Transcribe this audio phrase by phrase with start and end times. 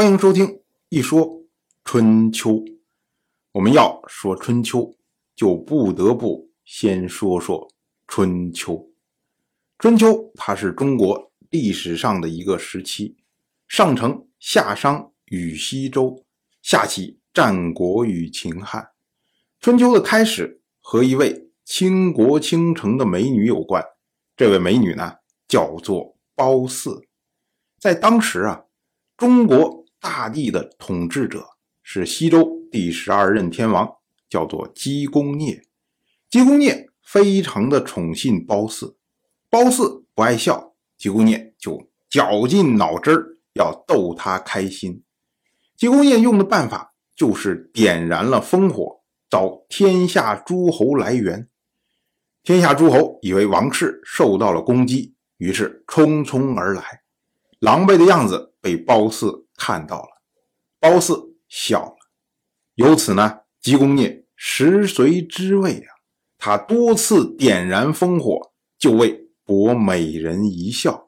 [0.00, 0.46] 欢迎收听
[0.88, 1.42] 《一说
[1.84, 2.52] 春秋》。
[3.52, 4.96] 我们要说春秋，
[5.36, 7.70] 就不得不先说说
[8.08, 8.90] 春秋。
[9.76, 13.18] 春秋它是中国历史上的一个时期，
[13.68, 16.24] 上承夏商与西周，
[16.62, 18.92] 下启战国与秦汉。
[19.60, 23.84] 春秋的开始和一位倾国倾城的美女有关。
[24.34, 27.06] 这位美女呢，叫做褒姒。
[27.78, 28.64] 在当时啊，
[29.18, 29.78] 中国。
[30.00, 31.46] 大地的统治者
[31.82, 33.86] 是西周第十二任天王，
[34.30, 35.62] 叫做姬公聂。
[36.30, 38.96] 姬公聂非常的宠信褒姒，
[39.50, 45.02] 褒姒不爱笑，姬公聂就绞尽脑汁儿要逗她开心。
[45.76, 51.46] 姬公聂用的办法就是点燃了烽火，找天下诸侯来援。
[52.42, 57.02] 天下诸侯以为王室受到了攻击，于是匆匆而来，
[57.58, 59.46] 狼狈的样子被褒姒。
[59.60, 60.08] 看到了，
[60.80, 61.96] 褒姒笑了。
[62.76, 65.92] 由此呢，姬公聂食髓知味啊，
[66.38, 71.06] 他多次点燃烽火，就为博美人一笑。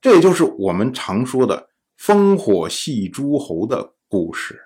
[0.00, 4.60] 这也就是我们常说的“烽火戏诸侯”的故事。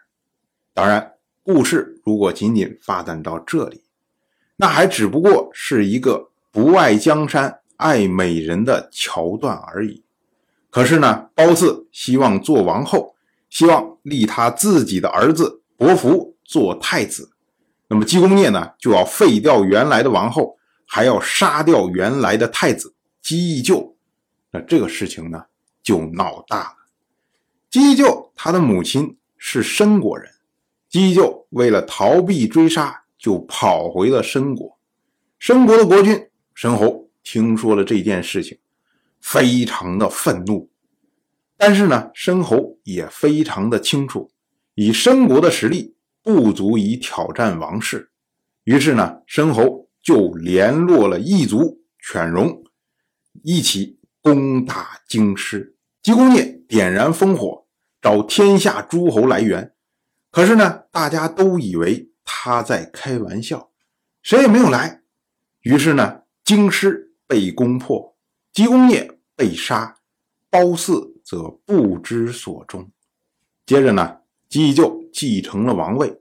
[0.72, 3.84] 当然，故事如果仅仅发展到这里，
[4.56, 10.02] 那还只不过是一个不爱江山爱美人的桥段而已。
[10.70, 13.14] 可是呢，褒姒希望做王后，
[13.50, 17.30] 希望立他自己的儿子伯服做太子。
[17.88, 20.56] 那么姬公聂呢，就要废掉原来的王后，
[20.86, 23.94] 还要杀掉原来的太子姬义臼。
[24.52, 25.44] 那这个事情呢，
[25.82, 26.76] 就闹大了。
[27.68, 30.32] 姬义臼他的母亲是申国人，
[30.88, 34.78] 姬义臼为了逃避追杀，就跑回了申国。
[35.38, 38.58] 申国的国君申侯听说了这件事情。
[39.20, 40.70] 非常的愤怒，
[41.60, 44.30] 但是呢，申侯也非常的清楚，
[44.76, 48.10] 以申国的实力不足以挑战王室，
[48.64, 52.62] 于是呢，申侯就联络了异族犬戎，
[53.42, 55.76] 一起攻打京师。
[56.02, 57.66] 姬公业点燃烽火，
[58.00, 59.74] 找天下诸侯来援，
[60.30, 63.68] 可是呢，大家都以为他在开玩笑，
[64.22, 65.02] 谁也没有来。
[65.60, 68.16] 于是呢，京师被攻破。
[68.50, 69.99] 姬公业被杀，
[70.50, 72.90] 褒姒则不知所终。
[73.64, 74.18] 接着呢，
[74.48, 76.20] 姬就继承了王位，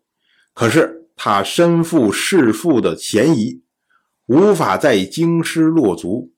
[0.53, 3.63] 可是他身负弑父的嫌疑，
[4.27, 6.31] 无法在京师落足。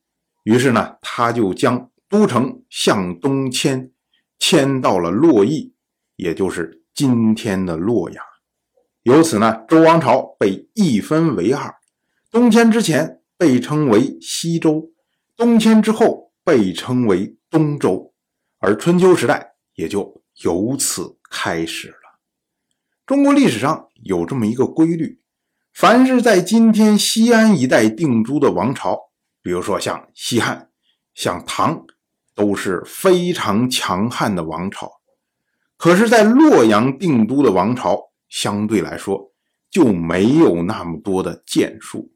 [0.44, 3.92] 于是呢，他就将都城向东迁，
[4.38, 5.74] 迁到了洛邑，
[6.16, 8.24] 也就是今天的洛阳。
[9.02, 11.74] 由此呢，周王朝被一分为二。
[12.30, 14.90] 东迁之前被称为西周。
[15.36, 18.14] 东迁之后被称为东周，
[18.60, 22.18] 而春秋时代也就由此开始了。
[23.04, 25.20] 中国历史上有这么一个规律：
[25.74, 28.98] 凡是在今天西安一带定都的王朝，
[29.42, 30.70] 比如说像西汉、
[31.12, 31.84] 像唐，
[32.34, 34.86] 都是非常强悍的王朝；
[35.76, 39.30] 可是，在洛阳定都的王朝，相对来说
[39.70, 42.14] 就没有那么多的建树。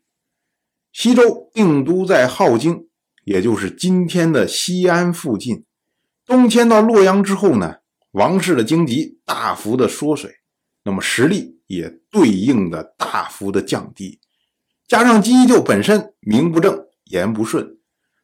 [0.95, 2.89] 西周定都在镐京。
[3.27, 5.65] 也就是今天的西安附近，
[6.25, 7.79] 东迁到洛阳之后呢，
[8.13, 10.31] 王室的经济大幅的缩水，
[10.85, 14.21] 那么实力也对应的大幅的降低，
[14.87, 17.77] 加上姬就本身名不正言不顺，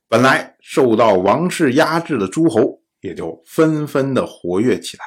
[0.06, 5.02] 本来受到王室压制的诸侯也就纷纷的活跃起来，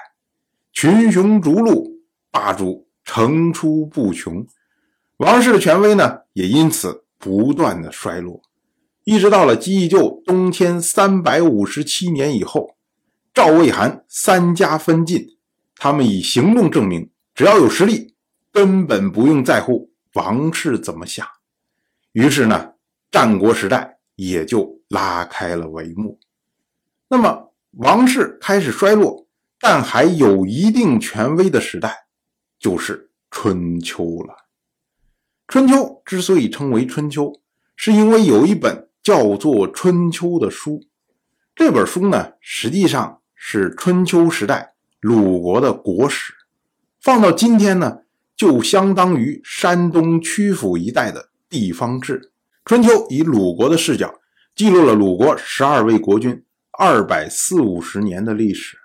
[0.73, 4.45] 群雄逐鹿，霸主层出不穷，
[5.15, 8.41] 王室的权威呢也因此不断的衰落。
[9.05, 12.75] 一直到了姬义臼东迁三百五十七年以后，
[13.35, 15.37] 赵、魏、韩三家分晋，
[15.75, 18.15] 他们以行动证明，只要有实力，
[18.51, 21.23] 根本不用在乎王室怎么想。
[22.13, 22.73] 于是呢，
[23.11, 26.19] 战国时代也就拉开了帷幕。
[27.07, 29.27] 那么，王室开始衰落，
[29.59, 32.07] 但还有一定权威的时代，
[32.57, 34.33] 就是春秋了。
[35.47, 37.31] 春秋之所以称为春秋，
[37.75, 38.83] 是因为有一本。
[39.05, 40.81] 叫做《春秋》的书，
[41.55, 46.33] 这本书呢，实际上是春秋时代鲁国的国史，
[46.99, 47.99] 放到今天呢，
[48.35, 52.19] 就相当于山东曲阜一带的地方志。
[52.65, 54.11] 《春秋》以鲁国的视角，
[54.55, 58.75] 记录了鲁国十二位国君二百四五十年的历史。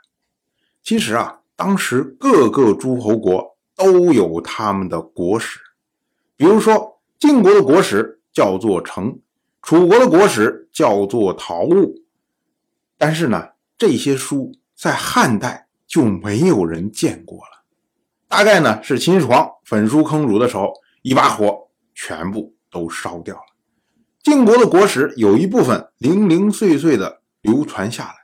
[0.82, 5.58] 其实啊，当时各个诸侯国都有他们的国史，
[6.36, 9.18] 比如说晋国的国史叫做成。
[9.62, 11.72] 楚国的国史叫做《陶物》，
[12.96, 17.64] 但是呢，这些书在汉代就没有人见过了。
[18.26, 20.72] 大概呢是秦始皇焚书坑儒的时候，
[21.02, 23.42] 一把火全部都烧掉了。
[24.22, 28.14] 晋国的国史有一部分零零碎碎的流传下来，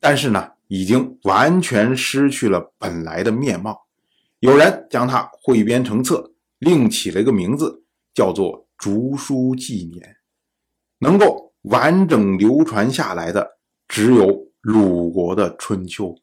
[0.00, 3.86] 但是呢，已经完全失去了本来的面貌。
[4.40, 7.82] 有人将它汇编成册，另起了一个名字，
[8.12, 10.02] 叫做《竹书纪年》。
[11.04, 16.16] 能够完整流传下来的，只有鲁国的春秋。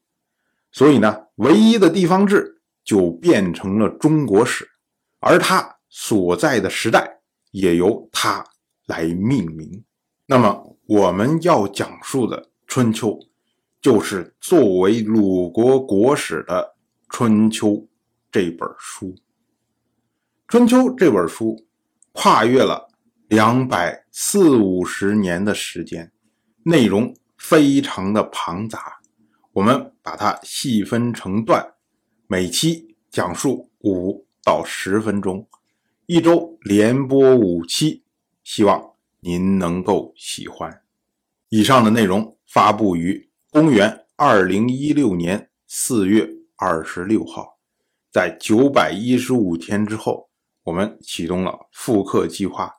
[0.72, 4.68] 所以呢，唯一的地方志就变成了中国史，
[5.19, 8.44] 而它所在的时代也由它。
[8.88, 9.86] 来命名。
[10.25, 13.10] 那么我们要讲述的《春秋》，
[13.80, 16.75] 就是作为鲁国国史的
[17.16, 17.68] 《春秋》
[18.30, 19.07] 这本书。
[20.50, 21.56] 《春秋》这本书
[22.12, 22.89] 跨越了
[23.31, 26.12] 两百四五十年的时间，
[26.63, 29.00] 内容非常的庞杂。
[29.54, 31.66] 我们把它细分成段，
[32.28, 35.48] 每期讲述五到十分钟，
[36.07, 38.04] 一周连播五期。
[38.44, 40.81] 希望您能够喜欢。
[41.48, 47.57] 以上的内容发布于公元二零一六年四月二十六号，
[48.12, 50.30] 在九百一十五天之后，
[50.63, 52.69] 我们启动了复刻计划，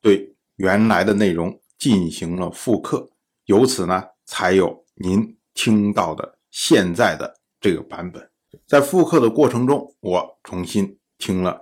[0.00, 3.08] 对原来的内容进行了复刻，
[3.44, 8.30] 由此呢，才有您听到的现在的这个版本。
[8.66, 11.60] 在复刻的过程中，我重新听了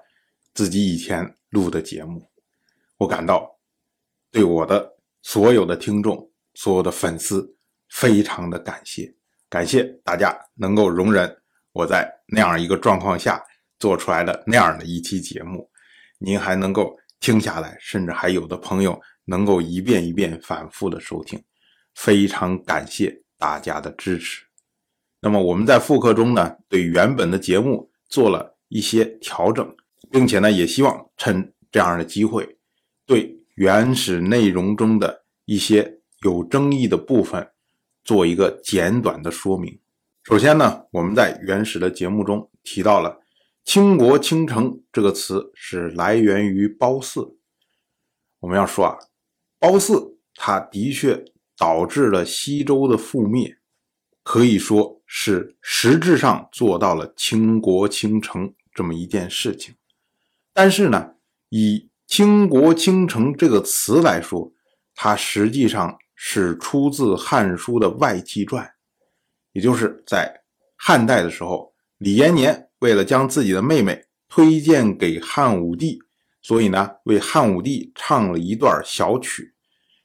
[0.54, 2.30] 自己以前录的节目，
[2.98, 3.54] 我感到。
[4.32, 7.56] 对我的所有的听众、所有的粉丝，
[7.88, 9.14] 非常的感谢，
[9.48, 11.34] 感谢大家能够容忍
[11.72, 13.42] 我在那样一个状况下
[13.78, 15.70] 做出来的那样的一期节目，
[16.18, 21.42] 您还能够听下来，甚至还有的朋友能够一遍一遍反复的收听，
[21.94, 24.44] 非常感谢大家的支持。
[25.20, 29.76] 那么我们在复刻中呢，对原本的节目做了一些调整，
[30.10, 32.58] 并且呢，也希望趁这样的机会
[33.06, 33.34] 对。
[33.56, 37.52] 原始内容中的一些有争议的部分，
[38.04, 39.80] 做一个简短的说明。
[40.24, 43.18] 首先呢，我们在原始的节目中提到了
[43.66, 47.36] “倾国倾城”这个词是来源于褒姒。
[48.38, 48.96] 我们要说啊，
[49.58, 51.24] 褒姒他的确
[51.56, 53.58] 导致了西周的覆灭，
[54.22, 59.74] 可以说是实质上做到了倾国倾城这么一件事情。
[60.52, 61.16] 但是呢，
[61.48, 64.52] 以倾国倾城这个词来说，
[64.94, 68.74] 它实际上是出自《汉书》的外戚传，
[69.50, 70.44] 也就是在
[70.76, 75.98] 汉代的时候，李延年为了将自己的妹妹推荐给汉武帝，
[76.40, 79.54] 所以呢，为汉武帝唱了一段小曲，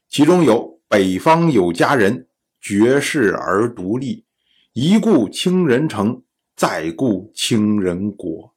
[0.10, 2.28] 其中有“北方有佳人，
[2.60, 4.26] 绝世而独立，
[4.74, 6.24] 一顾倾人城，
[6.56, 8.56] 再顾倾人国”。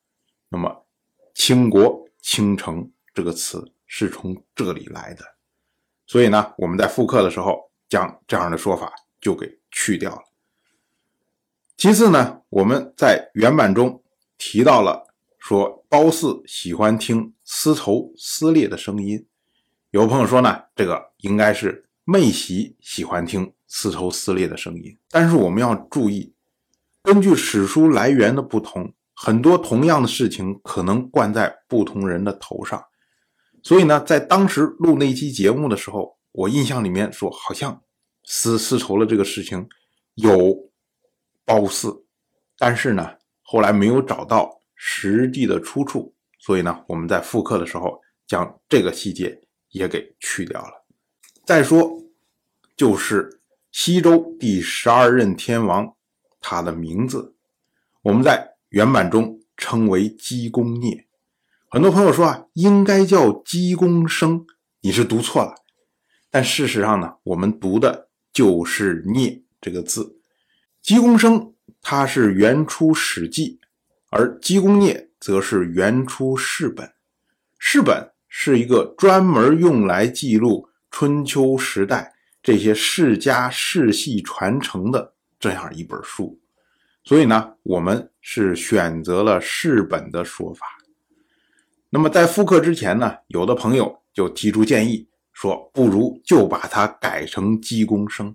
[0.49, 0.87] 那么，
[1.35, 2.91] 倾国倾城。
[3.12, 5.23] 这个词是从这里来的，
[6.06, 8.91] 所以呢，我们在复刻的时候将这样的说法
[9.21, 10.23] 就给去掉了。
[11.76, 14.03] 其次呢，我们在原版中
[14.46, 15.06] 提到了
[15.38, 19.26] 说褒姒喜欢听丝绸撕裂的声音，
[19.91, 26.35] 有朋友说呢，这个应该是妹喜喜欢听丝绸撕裂的声音，但是我们要注意，
[27.02, 32.85] 根据史书来源的不同，很多同样的事情可能灌在不同人的头上。
[33.62, 37.83] 所以呢，在当时录那期节目的时候，我印象里面说好像
[38.25, 39.66] 丝丝绸的这个事情
[40.16, 40.54] 有
[41.47, 42.04] 褒姒，
[42.59, 50.84] 但是呢，后来没有找到实际的出处，所以呢，我们在复刻的时候将这个细节也给去掉了。
[51.44, 52.02] 再说，
[52.74, 55.94] 就是西周第十二任天王，
[56.40, 57.36] 他的名字
[58.02, 61.06] 我们在原版中称为姬公聂。
[61.68, 64.46] 很多朋友说啊，应该叫姬公生，
[64.80, 65.54] 你是读错了。
[66.30, 70.20] 但事实上呢，我们读的就是“聂”这个字。
[70.82, 71.53] 姬公生
[71.85, 73.61] 它是原出《史记》，
[74.09, 76.87] 而姬公聂则是原出《世本》。
[77.59, 77.95] 《世本》
[78.26, 86.41] 是一个专门用来记录春秋时代这些世家世系传承的这样一本书，
[87.05, 90.67] 所以呢，我们是选择了《世本》的说法。
[91.91, 98.35] 那么在复刻之前呢，有的朋友就提出建议说，不如就把它改成姬公生，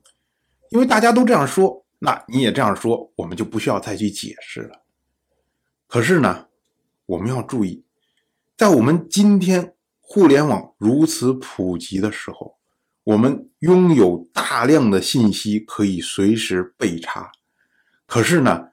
[0.69, 4.81] 因为大家都这样说，那你也这样说，我们就不需要再去解释了。
[5.87, 6.47] 可是呢，
[7.05, 7.83] 我们要注意，
[8.57, 12.57] 在我们今天互联网如此普及的时候，
[13.03, 17.31] 我们拥有大量的信息可以随时被查，
[18.05, 18.69] 可是呢，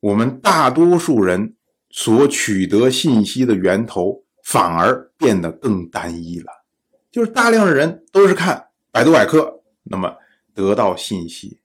[0.00, 1.56] 我们大多数人
[1.90, 6.52] 所取得信息的源头反而变得更单一了，
[7.10, 10.16] 就是大量的人都是看百度百科，那么
[10.54, 11.60] 得到信息。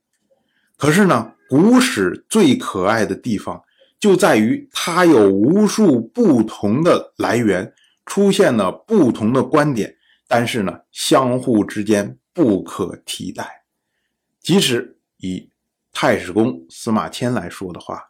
[0.76, 3.62] 可是呢，古史最可爱的地方
[3.98, 7.72] 就在于它有无数不同的来源，
[8.04, 9.96] 出现了不同的观点，
[10.28, 13.62] 但是呢，相互之间不可替代。
[14.40, 15.48] 即使以
[15.92, 18.02] 太史公司马迁来说的话，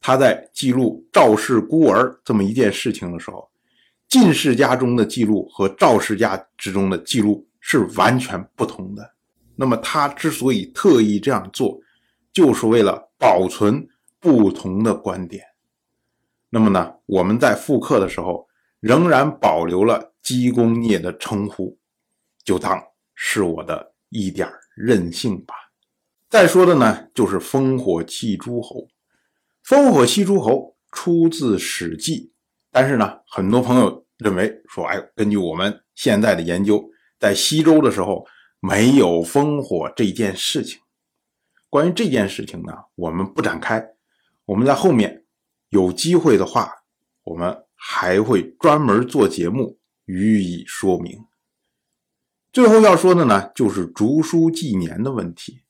[0.00, 3.48] 他在记录赵氏孤儿这么一件事情的时候，
[4.08, 9.14] 晋世家中的记录和赵世家之中的记录是完全不同的。
[9.56, 11.80] 那么他之所以特意这样做，
[12.38, 13.84] 就是为了保存
[14.20, 15.44] 不同的观点。
[16.48, 18.46] 那么呢，我们在复刻的时候
[18.78, 21.76] 仍然保留了姬公聂的称呼，
[22.44, 22.80] 就当
[23.16, 25.52] 是我的一点任性吧。
[26.28, 28.86] 再说的呢，就是烽火戏诸侯。
[29.66, 32.20] 烽火戏诸侯出自《史记》，
[32.70, 38.24] 但是呢，很多朋友认为说，哎，根据我们现在的研究，在西周的时候
[38.60, 40.78] 没有烽火这件事情。
[41.70, 43.84] 关于这件事情呢，我们不展开。
[44.46, 45.24] 我们在后面
[45.68, 46.72] 有机会的话，
[47.24, 51.26] 我们还会专门做节目予以说明。
[52.50, 55.62] 最后要说的呢，就是竹书纪年的问题。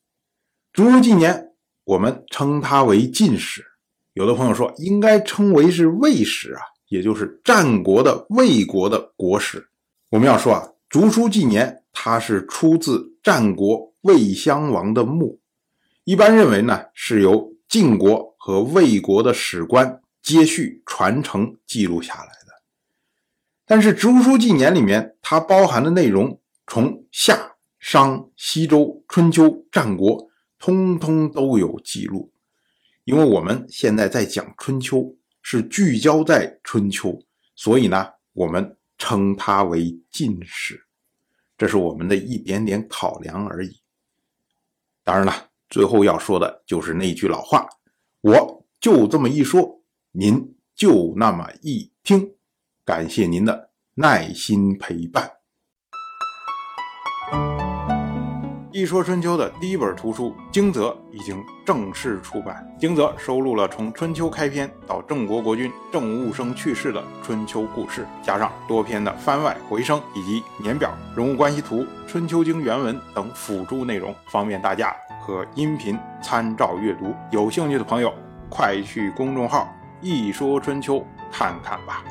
[0.73, 1.53] 竹书纪年，
[1.83, 3.65] 我们称它为晋史。
[4.13, 9.69] 有的朋友说，应该称为是魏史啊，也就是战国的魏国的国史。
[10.11, 15.41] 我们要说啊，竹书纪年它是出自战国魏襄王的墓。
[16.09, 22.63] 一般认为呢，是由晋国和魏国的史官接续传承记录下来的。
[23.67, 32.33] 但是《竹书纪年》里面它包含的内容，从夏、商、西周、春秋、战国，通通都有记录。
[33.05, 37.23] 因为我们现在在讲春秋，是聚焦在春秋，
[37.55, 40.87] 所以呢，我们称它为晋史。
[41.59, 43.83] 这是我们的一点点考量而已。
[45.05, 45.48] 当然了。
[45.69, 47.69] 最后要说的就是那句老话，
[48.23, 49.83] 我就这么一说，
[50.13, 52.35] 您就那么一听，
[52.85, 55.31] 感谢您的耐心陪伴。
[58.71, 74.95] 一说春秋的第一本图书《惊泽》已经正式出版，《惊泽》收录了从春秋开篇到郑国国君郑务生去世的春秋故事，加上多篇的番外回声以及年表、人物关系图、春秋经原文等辅助内容，方便大家。
[75.29, 78.11] 和音频参照阅读，有兴趣的朋友
[78.49, 79.69] 快去公众号
[80.01, 82.03] “一说春秋”看看吧。